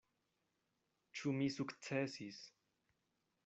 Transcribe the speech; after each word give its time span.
Ĉu 1.21 1.35
mi 1.41 1.51
sukcesis? 1.59 2.43